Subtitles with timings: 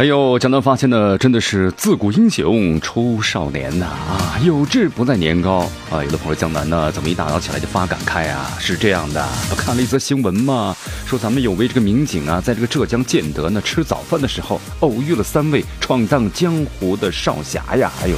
[0.00, 6.02] 哎呦，江南发现呢，真的是自古英雄出少年呐啊，有志不在年高啊。
[6.02, 8.50] 有的朋友江南呢，怎么一大早起来就发感慨啊？
[8.58, 18.16] 是这样的，我看了一则新闻嘛，说咱们有位这个民警啊，在这个浙江建德呢吃早饭的时候，偶遇了三位闯荡江湖的少侠呀，哎呦，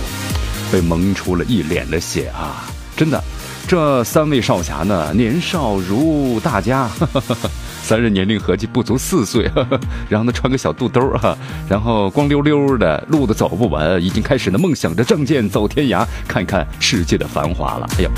[0.71, 2.63] 被蒙出了一脸的血啊！
[2.97, 3.21] 真的，
[3.67, 6.89] 这三位少侠呢，年少如大家。
[7.83, 9.51] 三人年龄合计不足四岁，
[10.09, 11.37] 然后呢穿个小肚兜哈，
[11.69, 17.87] 然后光溜溜的，路都走不稳，已经开始呢梦想着仗剑走天涯，看看世界的繁华了。
[17.99, 18.11] 哎呦，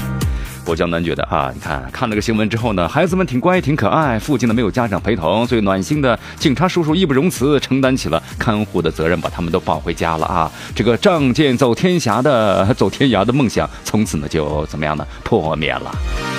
[0.66, 10.50] 我江南觉得啊，你看看了个新闻之后呢，孩子们挺乖挺可爱，附近的没有家长陪同，所以暖心的警察叔叔义不容辞承担起了看护的责任，把他们都抱回家了啊。
[10.74, 16.33] 这个仗剑走天涯的走天涯的梦想，从此呢就怎么样呢破灭了。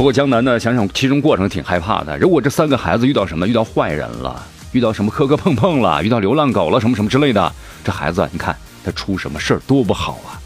[0.00, 2.16] 不过江南呢，想想其中过程挺害怕的。
[2.16, 7.52] 如果这三个孩子遇到什么，遇到坏人了，遇到什么磕磕碰碰了，遇到流浪狗了，什么什么之类的，
[7.84, 10.40] 这孩子你看他出什么事儿多不好啊！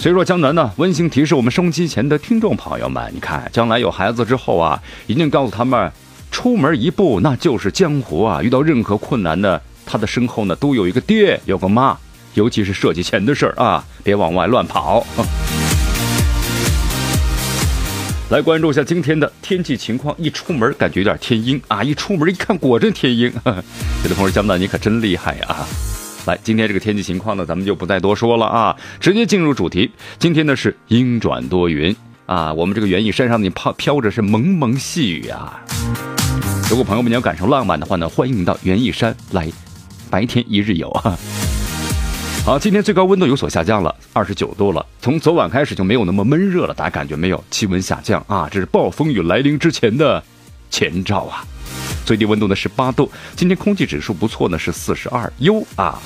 [0.00, 5.92] 所以说江南呢，温馨提示我们收机前的听众朋友们，你看将来有孩子之后啊，一定告诉他们，
[6.30, 8.40] 出门一步那就是江湖啊！
[8.42, 11.94] 遇到任何困难呢，他的身后呢都有一个爹，有个妈，
[12.32, 15.06] 尤其是涉及钱的事儿啊，别往外乱跑。
[18.30, 20.14] 来关注一下今天的天气情况。
[20.18, 23.30] 一出门感觉有点天阴啊，一出门一看果真天阴。
[23.44, 25.56] 有的朋友江南，你可真厉害呀！
[26.24, 29.90] 来，今天这个天气情况呢，咱们就不再多说了啊，直接进入主题。
[30.18, 35.60] 今天呢是阴转多云啊，我们这个园艺山上呢飘飘着是蒙蒙细雨啊。
[36.70, 39.52] 如果朋友们你要感受浪漫的话呢，欢迎到园艺山来，
[40.08, 41.16] 白天一日游啊。
[42.44, 44.84] 好，今天最高温度有所下降了，二十九度了。
[45.00, 47.42] 从昨晚开始就没有那么闷热了，大家感觉没有？
[47.50, 50.22] 气温下降啊，这是暴风雨来临之前的
[50.70, 51.42] 前兆啊。
[52.04, 55.98] 最低温度呢是八度，今天空气指数不错呢，是四十二优啊。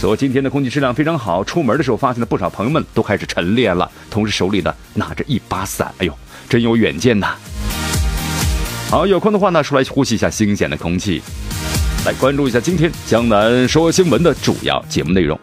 [0.00, 6.18] 所以今天的空气质量非常好，出门的时候发现了不少朋友们都开始晨练了，同时手里呢拿着一把伞，哎呦，
[6.48, 7.36] 真有远见呐。
[8.90, 11.22] 好，有空的话呢，出来呼吸一下新鲜的空气。
[12.04, 15.38] 来关注一下今天江南说新闻的主要节目内容。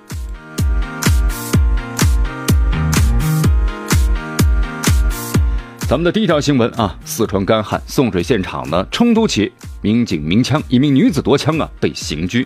[5.87, 9.49] 咱们的第一条新闻啊，四川干旱送水现场呢冲突起，
[9.81, 12.45] 民警鸣枪，一名女子夺枪啊被刑拘。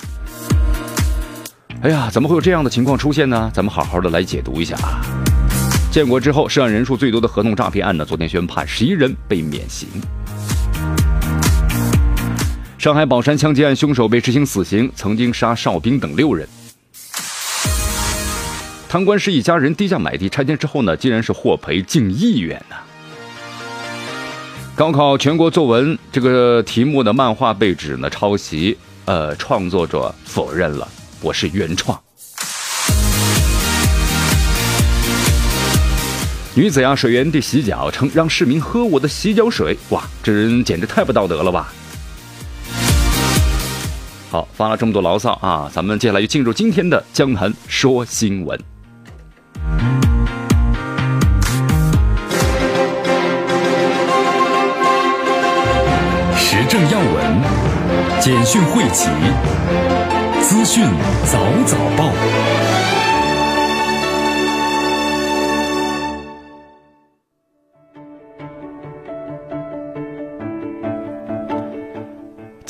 [1.81, 3.49] 哎呀，怎么会有这样的情况出现呢？
[3.51, 5.01] 咱们好好的来解读一下啊。
[5.91, 9.87] 建国之后涉案人数最多的合同诈骗案呢，昨天宣判十一人被免刑。
[12.83, 16.45] 上海宝山枪击案凶手被执行死刑，曾经杀哨兵等六人。
[18.89, 22.75] 贪官是一家人低价买地拆迁之后呢，竟然是获赔近亿元呢。
[24.75, 30.85] 高考全国作文这个题目的漫画被指呢抄袭，呃，创作者否认了，
[31.21, 31.97] 我是原创。
[36.53, 41.73] 女子呀，水源地洗脚，称让市民喝我的洗脚水，哇，这人简直太不道德了吧！
[44.33, 45.69] 好，发了这么多牢骚啊！
[45.71, 48.59] 咱们接下来就进入今天的江南说新闻。
[56.35, 57.41] 时政要闻，
[58.19, 59.07] 简讯汇集，
[60.41, 60.83] 资讯
[61.25, 63.02] 早早报。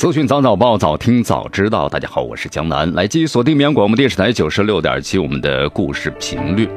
[0.04, 1.88] 资讯早早报，早听早知道。
[1.88, 6.68] 大家好，我是江南，来继续锁定绵阳广播电视台九十六点七，我们的故事频率。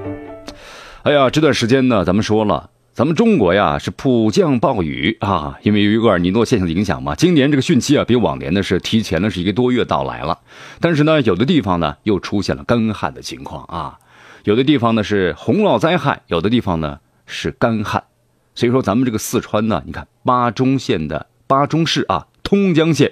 [1.03, 10.39] 哎呀，这段时间呢，咱们说了，咱们中国呀是普降暴雨啊，因为由于厄尔尼诺现象的影响嘛，今年这个汛期啊比往年呢是提前了是一个多月到来了。
[10.79, 13.99] 但是呢，有的地方呢又出现了干旱的情况啊，
[14.45, 18.05] 有的地方呢是洪涝灾害，有的地方呢是干旱。
[18.55, 22.27] 所以说，咱们这个四川呢，你看巴中县的巴中市啊。
[22.47, 23.11] 通江县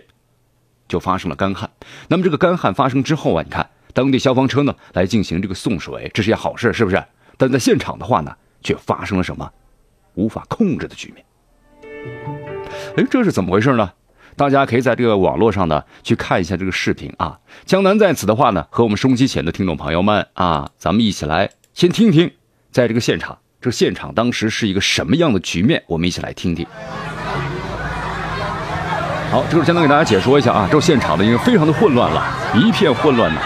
[0.88, 1.70] 就发生了干旱，
[2.08, 7.04] 那么这个干旱发生之后啊，你看当地消防车呢来进行这个送水，这是件好事，是不是？
[7.36, 8.34] 但在现场的话呢，
[8.64, 9.52] 却发生了什么
[10.14, 11.26] 无法控制的局面。
[12.96, 13.92] 哎，这是怎么回事呢？
[14.38, 17.42] 大家可以在这个网络上呢去看一下这个视频啊。
[17.66, 22.32] 江南在此的话呢，和我们收机前的听众朋友们啊，咱们一起来先听听，
[22.72, 25.84] 在这个现场，这现场当时是一个什么样的局面？
[25.88, 26.66] 我们一起来听听。
[29.36, 33.42] 好，这是先给大家解说一下啊，这现场的已经非常的混乱了，一片混乱呢。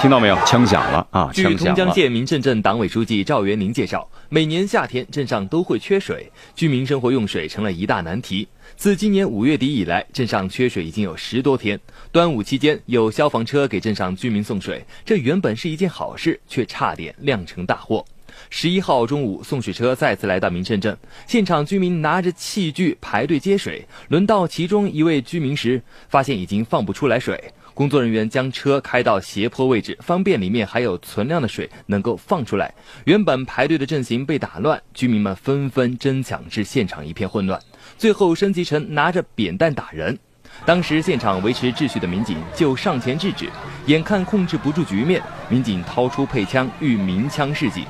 [0.00, 0.36] 听到没有？
[0.46, 1.28] 枪响了啊！
[1.30, 8.48] 据同江县民政镇党委书记赵元宁介绍，每年夏天镇上都会缺水，居民生活用水成了一大难题。
[8.74, 11.78] 自今年五月底以来，镇上缺水已经有十多天。
[12.10, 18.02] 端午期间有消防车给镇上居民送水，这原本是一件好事，却差点酿成大祸。
[18.50, 20.96] 十一号中午，送水车再次来到民政镇，
[21.26, 23.86] 现场居民拿着器具排队接水。
[24.08, 27.52] 轮到其中一位居民时，发现已经放不出来水。
[27.74, 32.72] 工作人员将车开到斜坡位置，方便里面还有存量的水能够放出来。
[33.04, 37.58] 原本排队的阵型被打乱，居民们纷纷争抢，至现场一片混乱。
[37.96, 40.18] 最后升级成拿着扁担打人。
[40.66, 43.48] 当时现场维持秩序的民警就上前制止，
[43.86, 47.86] 眼看控制不住局面，民警掏出配枪欲鸣枪示警。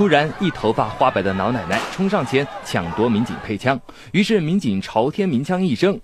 [0.00, 3.78] 突然，一头发花白的老奶奶冲上前抢夺民警配枪，
[4.12, 6.00] 于是民警朝天鸣枪一声。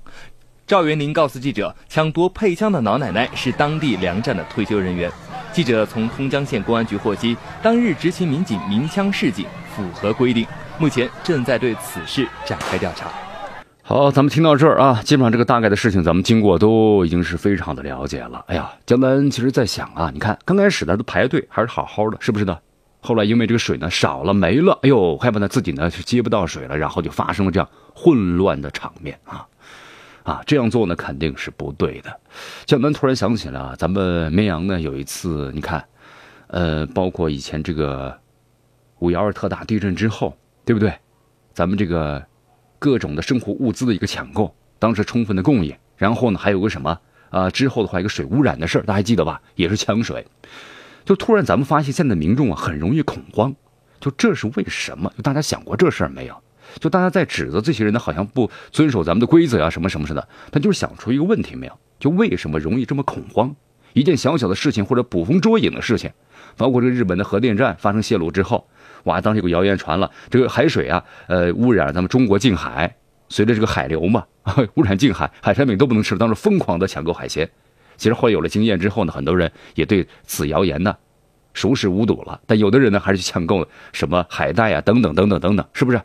[0.66, 5.10] 赵元林告诉记者，抢夺配枪的老奶奶是当地粮站的退休人员。
[5.50, 10.46] 记者从通江县公安局获悉，当日执勤民警鸣枪示警，符合规定，
[10.76, 13.08] 目前正在对此事展开调查。
[13.80, 18.44] 好，咱们听到这儿啊，基本上这个大概的事情，咱们经过都已经是非常的了解了。
[18.48, 22.58] 哎呀，江南其实在想啊，你看刚开始呢都排队还是好好的，是不是呢？
[23.06, 29.46] 后来因为这个水呢少了没了，哎呦，害怕呢自己呢是接不到水了，然后就发生了这样混乱的场面啊。
[30.24, 32.20] 啊，这样做呢肯定是不对的。
[32.64, 35.86] 江南突然想起了咱们绵阳呢有一次，你看，
[36.48, 38.18] 呃，包括以前这个
[38.98, 40.92] 五幺二特大地震之后，对不对？
[41.54, 42.26] 咱们这个
[42.80, 46.98] 各种的生活物资的一个抢购，当时充分的供应，然后呢还有个什么
[47.30, 47.48] 啊？
[47.48, 49.40] 之后的话一个水污染的事儿，大家还记得吧？
[49.54, 50.26] 也是抢水。
[51.06, 53.54] 就突然咱们发现现在民众啊很容易恐慌，
[54.00, 55.10] 就这是为什么？
[55.16, 56.34] 就大家想过这事儿没有？
[56.80, 60.28] 就大家在指责这些人呢，好像不遵守咱们的规则呀，什么什么似的。
[60.50, 61.78] 他就是想出一个问题没有？
[62.00, 63.54] 就为什么容易这么恐慌？
[63.92, 66.10] 一件小小的事情或者捕风捉影的事情，
[66.56, 68.68] 包括这个日本的核电站发生泄露之后，
[69.04, 72.96] 哇，当时有个谣言传了，这个海水啊，呃，污染了咱们中国近海，
[73.28, 74.26] 随着这个海流嘛，
[74.74, 77.48] 污染近海，海产品都不能吃了，当时疯狂的抢购海鲜。
[77.96, 80.96] 其实后来有了经验之后呢，很多人也对此谣言呢
[81.54, 82.40] 熟视无睹了。
[82.46, 86.00] 但有的人呢，还是去抢购什么海带啊，等等等等等等，是不是？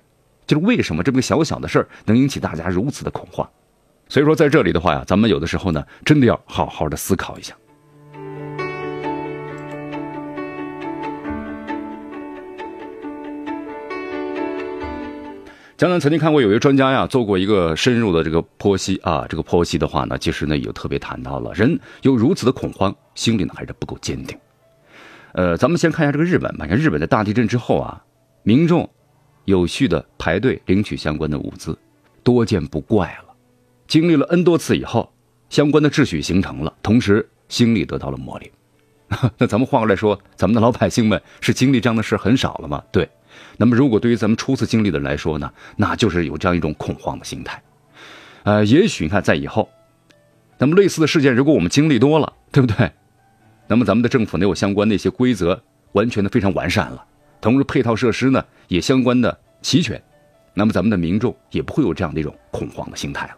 [0.48, 3.48] 就是为什么这么个小小的事儿能引起大家如此的恐慌？
[4.10, 7.56] 所以说在这里的话呀，咱们有的时候呢，真的要好好的思考一下。
[15.82, 24.38] 江南曾经看过有一个专家呀，做过一个深入的这个剖析啊，这个剖析的话呢，其实呢有特别谈到了，人有如此的恐慌，心里呢还是不够坚定。
[25.34, 28.00] 呃，咱们先看一下这个日本吧，像日本的大地震之后啊，
[28.44, 28.88] 民众。
[29.46, 31.76] 有序的排队领取相关的物资，
[32.22, 33.34] 多见不怪了。
[33.88, 35.12] 经历了 N 多次以后，
[35.50, 38.52] 相关的秩序形成了，同时心里得到了磨砺。
[39.36, 42.84] 那咱们换过来说，咱们的老百姓们是经历这样的事很少了吗？
[42.92, 43.10] 对。
[43.62, 47.62] 那么如果对于咱们初次经历的人来说呢，那就是有这样一种恐慌的心态。
[48.42, 49.70] 呃，也许你看在以后，
[50.58, 52.92] 那么类似的事件，如果我们经历多了，对不对？
[53.68, 57.06] 那么咱们的政府呢有相关的一些规则，完全的非常完善了。
[57.40, 60.02] 同时，配套设施呢也相关的齐全，
[60.56, 63.34] 那么咱们的民众也不会有这样的一种恐慌的心态了。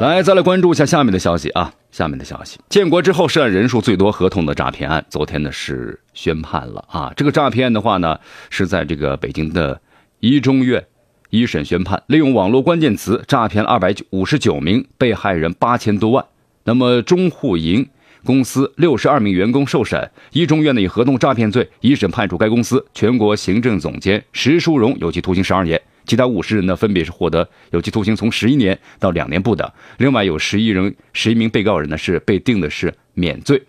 [0.00, 1.74] 来，再来关注一下下面的消息啊！
[1.92, 7.12] 下面的消息，建国之后涉案人数最多合同的诈骗案，昨天呢是宣判了啊。
[7.16, 8.18] 这个诈骗案的话呢，
[8.50, 9.80] 是在这个北京的
[10.18, 10.84] 一中院
[11.30, 16.24] 一审宣判，利用网络关键词诈骗二百五十九名被害人八千多万。
[16.64, 17.88] 那么中户银。
[18.24, 29.70] 公司六十二名员工受审，一中院呢以合同诈骗罪一审判处该公司全国行政总监石书荣有期徒刑十二年，其他五十人呢分别是获得有期徒刑从十一年到两年不等。
[29.98, 33.62] 另外有十一人十一名被告人呢是被定的是免罪。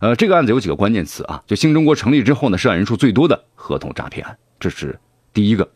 [0.00, 4.98] 呃，这个案子有几个关键词啊，就新中国成立之后呢涉案人数最多的合同诈骗案，这是
[5.32, 5.68] 第一个。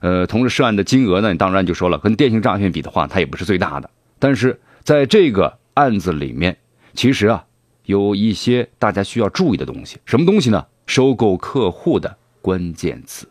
[0.00, 6.56] 呃，同时涉案的金额呢，你当然就说了跟电信诈骗比的话，它也不是最大的，但是在这个案子里面，
[6.94, 7.44] 其实啊。
[7.86, 10.64] 有一些大家需要注意的东西，什么东西呢？
[10.86, 13.26] 收购客户的关键词。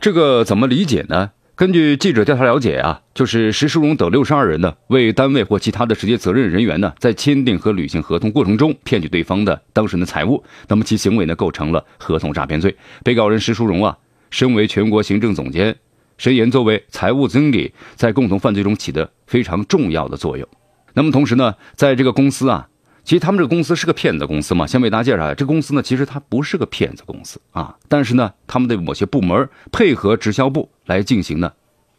[0.00, 1.32] 这个怎么理解呢？
[1.54, 12.74] 根据记者调查了解啊，就是石淑荣等六十二人呢，为单位或其他的直接责任人员呢，在签订和履行合同过程中骗取对方的当事人的财物，那么其行为呢，构成了合同诈骗罪。
[13.04, 13.98] 被告人石淑荣啊，
[14.30, 15.76] 身为全国行政总监，
[16.16, 20.48] 申岩作为财务经理，在共同犯罪中起的非常重要的作用。
[20.94, 22.68] 那么同时呢，在这个公司啊。
[23.02, 24.66] 其实他们这个公司是个骗子公司嘛？
[24.66, 31.52] 先为大家介绍一下，这公司呢，其实它不是个骗子公司啊，但是呢，他们的某些部门配合直销部来进行呢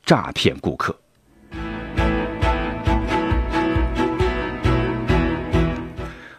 [0.05, 0.95] 诈骗顾客。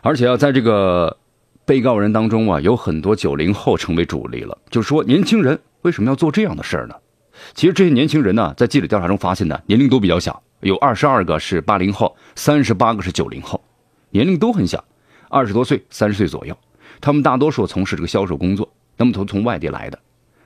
[0.00, 1.16] 而且啊，在这个
[1.64, 4.56] 被告人当中啊，有很多九零后成为主力了。
[4.70, 6.94] 就是说，年轻人为什么要做这样的事儿呢？
[7.54, 13.60] 其实这些年轻人呢，在记者调查中发现呢，年龄都比较小，有二十二个是八零后，三十八个是九零后。
[14.12, 14.84] 年龄都很小，
[15.30, 16.56] 二十多岁、三十岁左右。
[17.00, 19.98] 他们大多数从事这个销售工作，那么都从外地来的，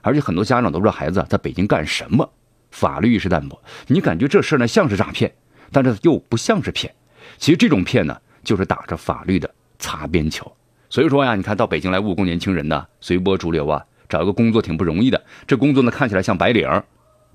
[0.02, 2.30] 而且很多家长都不知道孩子在北京干什么，
[2.70, 3.60] 法律意识淡薄。
[3.88, 5.34] 你感觉这事呢像是诈骗，
[5.72, 6.94] 但是又不像是骗。
[7.38, 10.50] 其实这种骗呢，就是打着法律的擦边球。
[10.88, 15.20] 所以说呀，你看到北京来务工年轻人呢，随波逐流啊，找一个工作挺不容易的。
[15.44, 16.70] 这工作呢看起来像白领，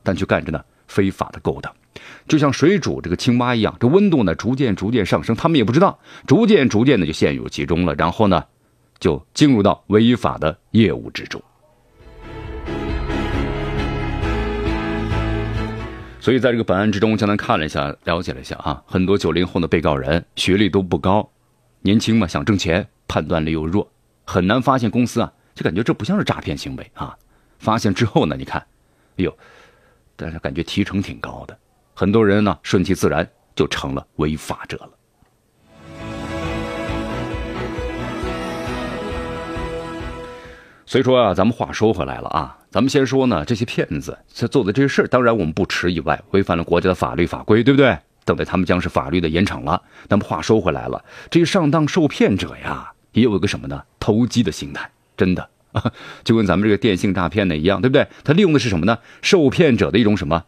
[0.02, 1.74] 但却干着呢非法的勾当。
[2.28, 8.44] 就像水煮这个青蛙一样，这温度呢逐渐逐渐上升，他们也不知道，逐渐逐渐的就陷入其中了，然后呢，
[9.00, 11.42] 就进入到违法的业务之中。
[16.20, 21.28] 所以在这个本案之中，江南看了一下，了解了一下啊，很多九零后的被告人学历都不高，
[21.82, 23.92] 年轻嘛，想挣钱，判断力又弱，
[24.24, 27.18] 很难发现公司啊，就感觉这不像是诈骗行为啊。
[27.58, 28.62] 发现之后呢，你看，
[29.18, 29.36] 哎呦，
[30.22, 31.58] 但是感觉提成挺高的。
[31.94, 34.90] 很多人呢，顺其自然就成了违法者了。
[40.86, 47.98] 所以说啊，咱们话说回来了啊，咱们先说呢，这些骗子他做的这些事当然我们不耻以外，违反了国家的法律法规，对不对？
[48.24, 49.82] 等待他们将是法律的严惩了。
[50.08, 53.82] 那么话说回来了，这些上当受骗者呀，也有一个什么呢？
[54.00, 58.08] 投机的心态，真的啊， 就跟咱们这个电信诈骗的一样，对不对？
[58.24, 59.00] 他利用的是什么呢？
[59.22, 60.46] 受骗者的一种什么？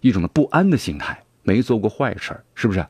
[0.00, 2.86] 一种的不安的心态，没做过坏事是不是？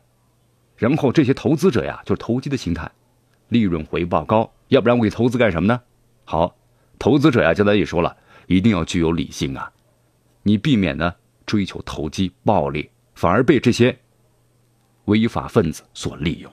[0.77, 2.91] 然后这些投资者呀，就是投机的心态，
[3.49, 5.81] 利润回报高，要不然我给投资干什么呢？
[6.25, 6.57] 好，
[6.99, 9.71] 投资者呀，刚才也说了，一定要具有理性啊，
[10.43, 11.15] 你避免呢
[11.47, 13.97] 追求投机暴利，反而被这些
[15.07, 16.53] 违法分子所利用。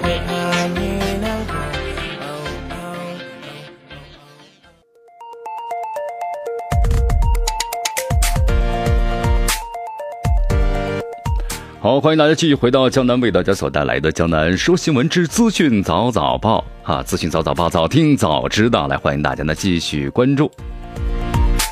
[11.81, 18.87] 好，欢迎大家继续回到江南为大家所带来的《江南说新闻之资讯早早报》啊，资讯早早报，早听早知道。
[18.87, 20.51] 来，欢迎大家呢继续关注。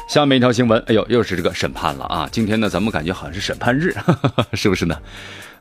[0.08, 2.28] 下面一条新闻，哎呦，又是这个审判了啊！
[2.32, 3.96] 今天呢，咱们感觉好像是审判日，
[4.54, 4.98] 是不是呢？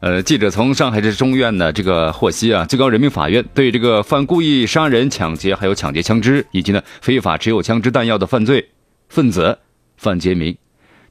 [0.00, 8.66] 呃，记者从上海市中院呢这个获悉啊，最高人民法院对这个犯故意杀人、抢劫、还有抢劫枪支以及呢非法持有枪支弹药的犯罪
[9.10, 9.58] 分子
[9.98, 10.56] 范杰明。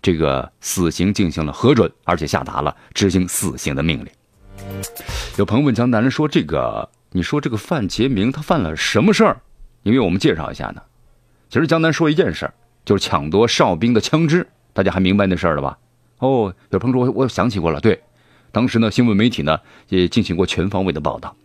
[0.08, 4.08] 这个死刑进行了核准，而且下达了执行死刑的命令。
[5.38, 9.42] 有朋友问江南说：“这个，你说这个范杰明他犯了什么事儿？
[9.84, 10.82] 你为我们介绍一下呢？”
[11.52, 12.54] 其实江南说一件事儿，
[12.86, 15.78] 就是抢夺哨兵的枪支，大家还明白那事儿了吧？
[16.20, 18.02] 哦，有朋友说，我想起过了，对，
[18.54, 19.60] 当时呢，新闻媒体呢
[19.90, 21.36] 也进行过全方位的报道。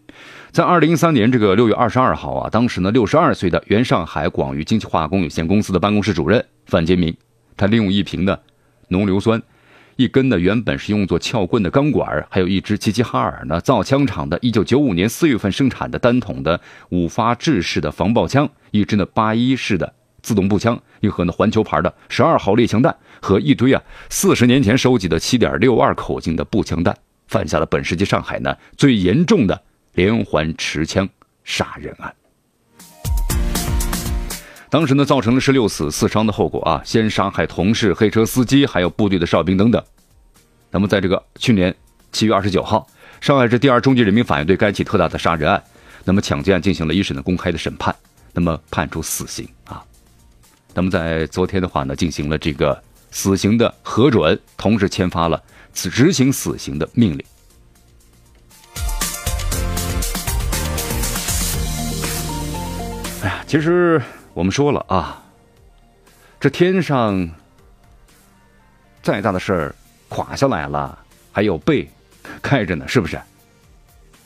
[0.52, 7.12] 在二零一三年这个六月二十二号啊，当时呢，六十二岁的原上海广域精细化工有限公司的办公室主任范杰明。
[7.54, 8.38] 他利用一瓶呢
[8.92, 9.42] 浓硫酸，
[9.96, 26.96] 一根呢原本是用作撬棍的钢管，还有一支齐齐哈尔呢造枪厂的1995年4月份生产的单筒的五发制式的防爆枪，一支呢八一式的自动步枪，一盒呢环球牌的十二号猎枪弹和一堆啊四十年前收集的7.62口径的步枪弹，
[27.26, 29.62] 犯下了本世纪上海呢最严重的
[29.94, 31.08] 连环持枪
[31.42, 32.14] 杀人案。
[34.72, 36.80] 当时呢，造成了十六死四伤的后果啊！
[36.82, 39.84] 先杀害同事、黑车司机，还有部队的哨兵等等。
[40.70, 41.74] 那么，在这个去年
[42.10, 42.86] 七月二十九号，
[43.20, 45.62] 上海市第二中级人民法院对该起特大的杀人案，
[46.06, 47.94] 那么抢劫案进行了一审的公开的审判，
[48.32, 49.84] 那么判处死刑啊。
[50.72, 55.42] 那么在昨天的话呢，进行了这个死刑的核准，同时签发了
[55.74, 57.22] 执行死刑的命令。
[63.22, 64.00] 哎呀，其实
[64.34, 65.22] 我们说了啊，
[66.40, 67.28] 这天上
[69.02, 69.74] 再大的事儿
[70.08, 70.98] 垮下来了，
[71.30, 71.88] 还有背
[72.40, 73.20] 盖着呢，是不是？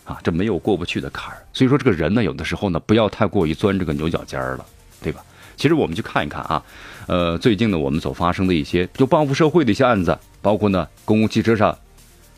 [0.04, 1.44] 啊，这没有过不去的坎儿。
[1.52, 4.64] 所以说，这个人呢，有的时候呢，不要太过于钻这个牛角尖儿了，
[5.02, 5.24] 对吧？
[5.56, 6.62] 其实我们去看一看啊，
[7.08, 11.76] 呃，最近呢，我们所发生的一些就报复社会的一些案子，包括呢，公共汽车上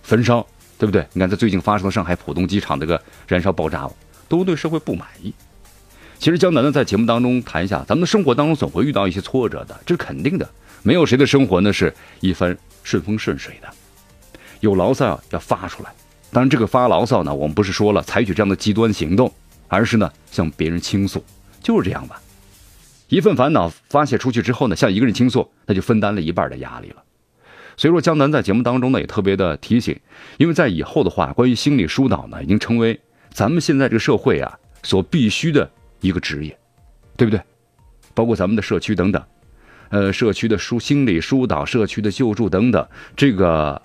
[0.02, 0.46] 焚烧，
[0.78, 1.06] 对不对？
[1.12, 3.86] 你看，在最近发生的上海浦东机场这个燃烧爆炸，
[4.26, 5.34] 都对社会不满意。
[6.18, 10.48] 其实江南呢，在节目当中谈一下，咱们的生活当中总会遇到一些挫折的，这是肯定的。
[10.82, 13.68] 没有谁的生活呢是一帆顺风顺水的，
[14.60, 15.90] 有牢骚要发出来。
[16.32, 19.32] 当然，这个发牢骚呢，我们不是说了采取这样的极端行动，
[19.68, 21.24] 而是呢向别人倾诉，
[21.62, 22.20] 就是这样吧。
[23.08, 26.96] 一份烦恼发泄出去之后呢，向一个人倾诉，那就分担了一半的压力了。
[27.76, 29.98] 所以说，江南在节目当中呢也特别的提醒，
[30.36, 33.00] 因为在以后的话，关于心理疏导呢，已经成为
[33.32, 35.70] 咱们现在这个社会啊所必须的。
[36.00, 36.58] 一个职业，
[37.16, 37.40] 对不对？
[38.14, 39.22] 包括咱们的社区等等，
[39.90, 42.84] 呃，社区的疏心理疏导、社区的救助等等，
[43.16, 43.80] 这个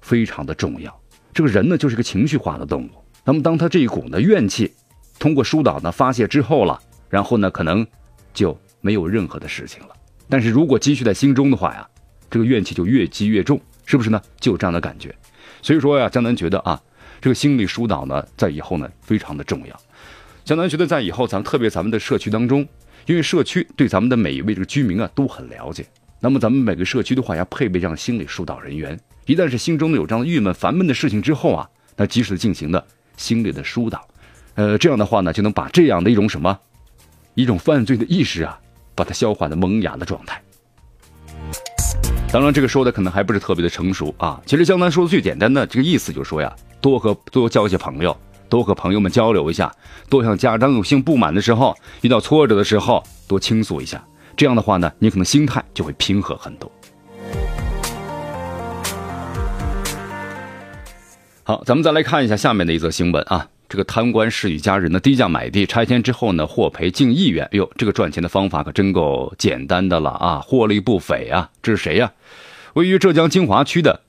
[0.00, 1.00] 非常的重要。
[1.34, 2.90] 这个人呢，就是个情绪化的动物。
[3.24, 4.72] 那么，当他这一股呢怨气
[5.18, 7.86] 通过疏导呢发泄之后了，然后呢，可能
[8.32, 9.94] 就没有任何的事情了。
[10.28, 11.86] 但是如果积蓄在心中的话呀，
[12.30, 14.20] 这个怨气就越积越重，是不是呢？
[14.40, 15.14] 就有这样的感觉。
[15.60, 16.80] 所以说呀，江南觉得啊，
[17.20, 19.80] 这个心理疏导呢，在以后呢，非常的重要。
[20.50, 22.66] 江南觉得，在以后，咱特别咱们的社区当中，
[23.06, 25.86] 因为社区对咱们的每一位这个居民啊都很了解，
[26.18, 28.98] 那么咱们每个社区的话要配备这样心理疏导人员。
[29.26, 32.84] 一旦是心中有这样郁闷、烦闷的事情之后啊，那及时的进行的
[33.16, 34.04] 心理的疏导，
[34.56, 36.58] 呃，这样的话呢，就能把这样的一种什么，
[37.36, 38.58] 一种犯罪的意识啊，
[38.96, 40.42] 把它消化的萌芽的状态。
[42.32, 44.42] 当然，这个说的可能还不是特别的成熟啊。
[44.44, 48.18] 其实江南说的最简单的这个意思就是说呀，多和多交一些朋友。
[48.50, 49.72] 多和朋友们交流一下，
[50.10, 54.04] 多向家长有些不满的时候，遇到挫折的时候，多倾诉一下。
[54.36, 56.70] 这样的话呢，你可能心态就会平和很多。
[61.44, 71.50] 好，咱们再来看一下下面的一则新闻啊，这个贪官是一家人的低价买地拆迁之后呢获赔近亿元，哟，这个赚钱的方法可真够简单的了啊，获利不菲啊！
[71.62, 72.12] 这是谁呀？
[72.74, 74.00] 位于浙江金华区的。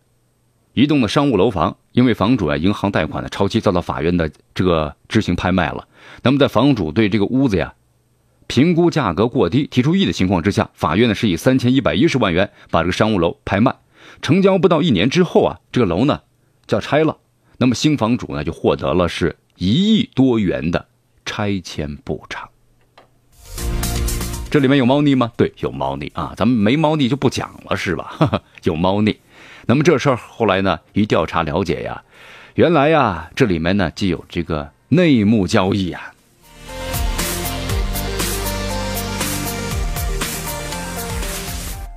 [0.74, 5.88] 一栋的商务楼房，因为房主啊银行贷款的超期遭到法院的这个执行拍卖了。
[6.24, 7.74] 那么在房主对这个屋子呀
[8.48, 13.76] 评估价格过低提出异议的情况之下，法院呢是以三千一百一十万元把这个商务楼拍卖。
[14.22, 16.22] 成交不到一年之后啊，这个楼呢
[16.68, 17.18] 就要拆了。
[17.58, 20.88] 那么新房主呢就获得了是一亿多元的
[21.26, 22.50] 拆迁补偿。
[24.50, 25.32] 这里面有猫腻吗？
[25.38, 26.34] 对，有猫腻啊。
[26.36, 28.42] 咱们没猫腻就不讲了是吧？
[28.64, 29.18] 有猫腻。
[29.72, 30.78] 那么这事儿后来呢？
[30.92, 32.04] 一调查了解呀，
[32.56, 36.12] 原来呀，这里面呢既有这个内幕交易呀。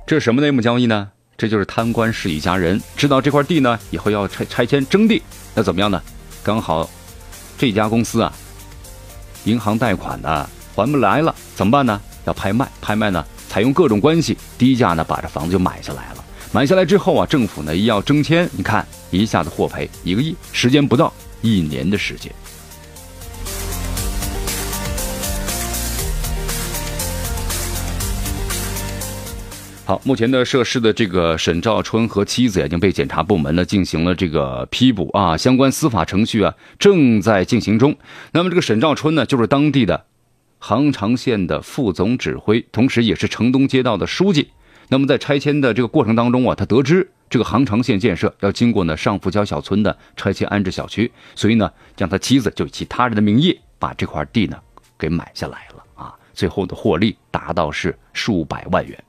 [0.07, 1.09] 这是什么内幕交易呢？
[1.35, 5.21] 这就是贪官是一家人知道这块地呢以后要拆拆迁征地，
[5.53, 6.01] 那怎么样呢？
[6.41, 6.89] 刚好
[7.57, 8.31] 这家公司啊，
[9.43, 11.99] 银行贷款呢还不来了，怎么办呢？
[12.23, 16.24] 要拍卖，拍卖呢采用各种关系，低价呢把这房子就买下来了。
[16.55, 22.33] 买下来之后啊，政府呢要征迁，你看一下子获赔一个亿，时间不到一年的时间。
[29.83, 37.97] 好，目前的涉事的这个沈兆春和妻子已经被检察部门呢进行了这个批捕啊，相关司法程序啊正在进行中。
[38.31, 40.05] 那么这个沈兆春呢，就是当地的
[40.59, 44.51] 杭长县的副总指挥，同时也是城东街道的书记。
[44.89, 54.57] 那么在拆迁的这个过程当中啊，他得知这个杭长县建设要经过呢上富桥小村的拆迁安置小区，所以呢，将他妻子就以其他人的名义把这块地呢
[54.97, 59.03] 给买下来了啊，最后的获利达到是数百万元。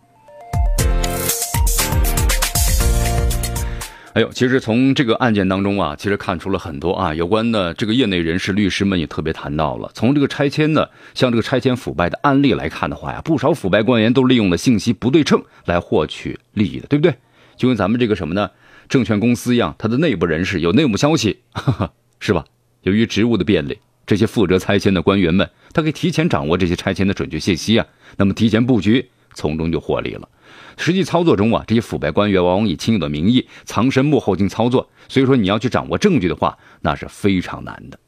[4.17, 9.91] 哎呦，其实从这个案件当中啊，其实看出了很多啊，有关的这个业内人士、律师们也特别谈到了。
[9.93, 17.15] 从这个拆迁的，像这个拆迁腐败的案例来看的话呀，不少腐败官员都利用了信息不对称来获取利益的，对不对？
[17.59, 18.51] 就跟咱们这个什么呢，
[18.89, 21.41] 证券公司一样，它的内部人士有内幕消息，
[22.19, 22.43] 是吧？
[22.85, 30.27] 由于职务的便利，这些负责拆迁的官员们，他可以提前掌握这些拆迁的准确信息啊，那么提前布局，从中就获利了。
[30.77, 37.99] 实际操作中啊，这些腐败官员往往以亲友的名义藏身幕后进行操作，所以说你要去掌握证据的话，那是非常难的。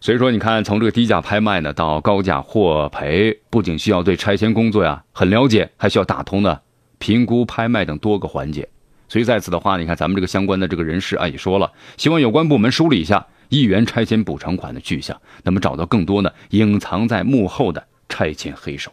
[0.00, 6.60] 所以说，你看，从这个低价拍卖呢到高价获赔，不仅需要对拆迁工作呀很了解，还需要打通呢
[6.98, 8.68] 评估拍卖等多个环节。
[9.08, 18.92] 所以在此的话，你看咱们这个相关的这个人士啊也说了，希望有关部门梳理一下亿元拆迁补偿款的去向，那么找到更多呢隐藏在幕后的拆迁黑手。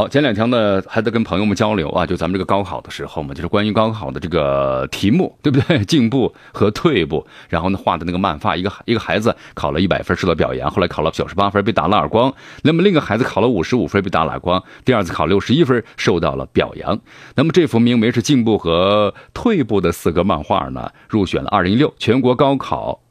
[0.00, 5.78] 好，前两天呢还在跟朋友们交流啊，就咱们这个高考的时候嘛，就是关于高考的这个题目， 对不对？
[5.84, 12.32] 进步和退步，然后呢画的那个漫画，一个一个孩子考了一百分受到表扬，后来考了九十八分被打了耳光，
[12.62, 16.98] 那么另一个孩子考了五十五分被打了耳光，第二次考六十一分受到了表扬。
[17.34, 23.02] 那么这幅名为是进步和退步的四格漫画呢，入选了二零一六全国高考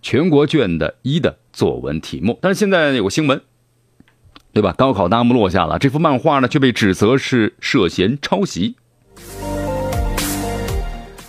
[0.00, 2.38] 全国卷的一的作文题目。
[2.40, 3.42] 但是现在有个新闻。
[4.52, 4.74] 对吧？
[4.76, 8.76] 高考大幕落下了，这幅漫画呢却被指责是涉嫌抄袭。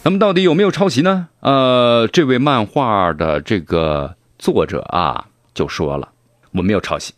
[0.04, 1.28] 那么到底有没有抄袭呢？
[1.42, 6.10] 呃，这位漫画的这个作者啊就说了，
[6.54, 7.14] 我没有抄袭，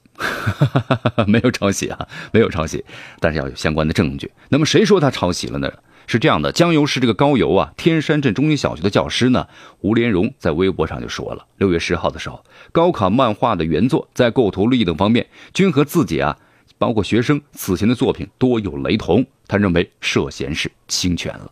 [1.26, 2.84] 没有抄袭啊，没有抄袭，
[3.22, 4.30] 但是要有相关的证据。
[4.50, 5.72] 那么谁说他抄袭了呢？
[6.06, 9.48] 是这样的，江油市这个高邮啊，天山镇中心小学的教师呢，
[9.82, 16.38] 吴连荣在微博上就说了，六月十号的时候，高考漫画的原作在构图、立意等方面均和自己啊，
[16.78, 21.52] 包括学生此前的作品多有雷同，他认为涉嫌是侵权了。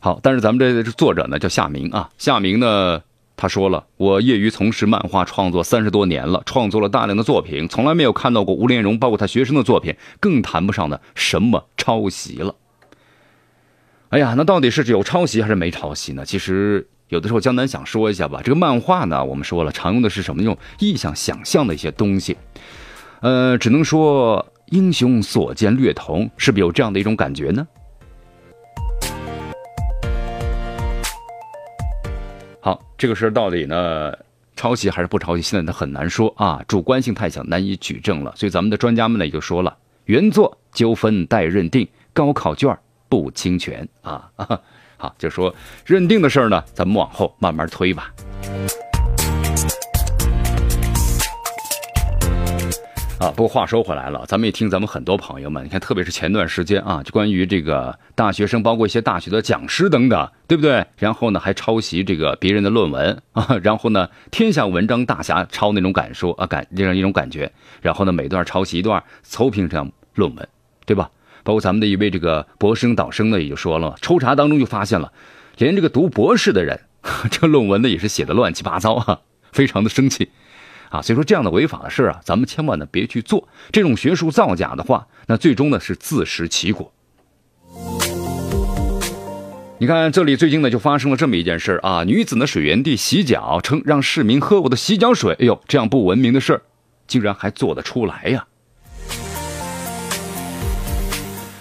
[0.00, 3.02] 好，但是咱们这作者呢叫夏明啊，夏明呢。
[3.36, 12.54] 他说了：“我业余从事漫画创作三十多年了，创作了大量的作品，从来没有看到过吴连荣，包括他学生的作品，更谈不上呢什么抄袭了。”
[14.10, 16.24] 哎呀，那到底是有抄袭还是没抄袭呢？
[16.24, 20.40] 其实有的时候江南想说一下吧，这个漫画呢，我们说了，常用的是什么？
[20.42, 22.36] 用意想、想象的一些东西。
[23.20, 27.66] 呃，只能说英雄所见略同，是不是有这样的一种感觉呢？
[32.64, 34.10] 好，这个事儿到底呢，
[34.56, 35.42] 抄袭还是不抄袭？
[35.42, 38.32] 现在呢很难说啊，主观性太强，难以举证了。
[38.36, 42.74] 所以咱们的专家们呢也就说了，原作纠纷待认定，高考卷
[43.06, 44.30] 不侵权啊。
[44.96, 48.10] 好，就说认定的事儿呢，咱们往后慢慢推吧。
[53.20, 60.84] 啊，不过话说回来了，咱们也听咱们很多朋友们，你看，特别是前段时间啊，就关于这个大学生，包括一些大学的讲师等等，对不对？
[60.98, 67.50] 然后呢，还抄袭这个别人的论文啊，然后呢，天下文章大侠抄那种感受啊，感这样一种感觉，
[67.80, 70.46] 然后呢，每段抄袭一段，凑评上论文，
[70.84, 71.08] 对吧？
[71.44, 75.12] 包括咱们的一位这个博士生导生呢，也就说了，抽查当中就发现了，
[75.56, 76.80] 连这个读博士的人，
[77.30, 79.20] 这论文呢也是写的乱七八糟啊，
[79.52, 80.30] 非常的生气。
[80.90, 83.48] 啊，所以说这样的违法的事啊，咱们千万呢别去做。
[83.72, 86.92] 这种学术造假的话，那最终呢是自食其果。
[89.78, 95.34] 你看这里最近呢就发生了这么一件事啊，女子呢水源地洗脚，称让市民喝我的洗脚水。
[95.40, 96.62] 哎呦，这样不文明的事
[97.06, 98.46] 竟然还做得出来呀！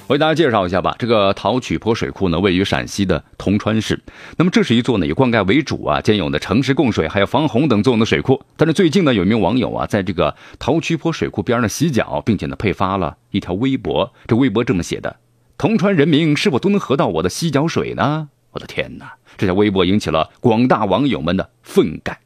[0.08, 3.98] 为大家介绍一下吧，这个陶曲坡水库呢，位于陕西的铜川市。
[4.38, 8.44] 那么这是一座呢以灌溉为主啊，兼有呢城市供水还有防洪等作用的水库。
[8.58, 14.14] 但是最近呢，有一名网友啊，在这个陶曲坡水库边上洗脚，并且呢配发了一条微博。
[14.28, 15.16] 这微博这么写的
[15.58, 19.14] ：“铜川人民是否都能喝到我的洗脚水呢？”我的天哪！
[19.38, 22.18] 这条微博引起了广大网友们的愤慨。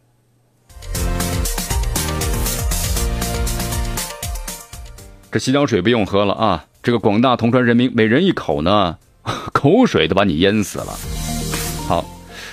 [5.32, 6.66] 这洗脚水不用喝了啊！
[6.88, 8.96] 这个广大铜川人民，每人一口呢，
[9.52, 10.98] 口水都把你淹死了。
[11.86, 12.06] 好，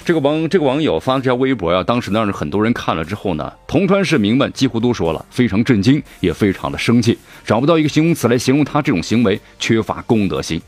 [0.04, 10.60] 这个网这个网友发这条微博呀，当时呢让很多人看了之后呢，铜川市民们几乎都说了，非常震惊，也非常的生气，找不到一个形容词来形容他这种行为缺乏公德心。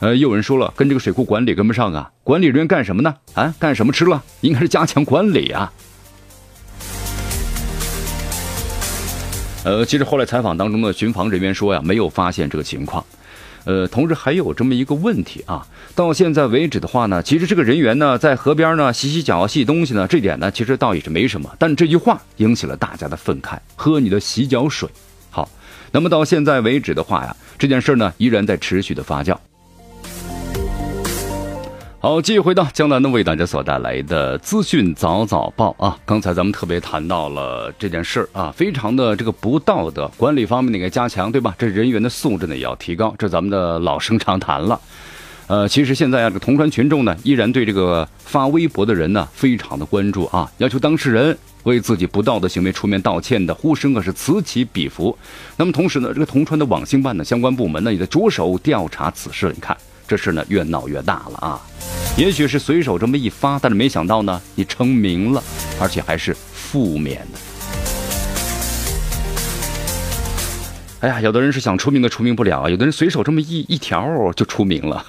[0.00, 3.14] 呃，又有人说了，跟这个水库管理跟不上啊，管理人员干什么呢？
[3.34, 4.24] 啊，干什么吃了？
[4.40, 5.72] 应该是加强管理啊。
[9.68, 13.04] 呃，其实后来采访当中的巡防人员说呀，没有发现这个情况。
[13.64, 21.54] 呃，同时还有这么一个问题啊，到现在为止的话呢，其实这个人员呢在河边呢洗洗脚、洗东西呢，这点呢其实倒也是没什么。
[21.58, 24.88] 但这句话引起了大家的愤慨，喝你的洗脚水。
[25.28, 25.46] 好，
[25.92, 29.36] 那么到现在为止的话呀，这件事呢依然在持续的发酵。
[32.00, 35.98] 好，继续回到江南呢为大家所带来的资讯早早报啊！
[36.06, 41.52] 刚才咱们特别谈到了这件事儿啊，非常的这个不道德，管理方面的一个加强，对吧？
[41.58, 44.80] 这人员的素质呢也要提高，这咱们的老生常谈了。
[45.48, 55.18] 呃，其实现在啊，这个铜川群众呢，依然对这个发微博的人呢，非常的关注啊，要求当事人为自己不道德行为出面道歉的呼声啊是此起彼伏。
[55.56, 59.50] 那么同时呢，这个铜川的网信办呢，相关部门呢也在着手调查此事。
[59.52, 59.76] 你看，
[60.08, 61.60] 这事呢越闹越大了啊！
[62.16, 65.44] 也许是随手这么一发，但是没想到呢，你成名了，
[65.78, 67.38] 而且还是负面的。
[71.00, 75.04] 哎呀，有的人是想出名的，出名不了；有的人随手这么一一条就出名了。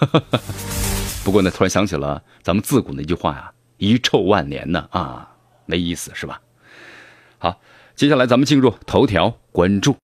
[1.24, 5.30] 不过呢，突然想起了咱们自古那句话呀：“遗臭万年”呢，啊，
[5.66, 6.42] 没意思是吧？
[7.38, 7.58] 好，
[7.96, 9.96] 接下来咱们进入头条关注。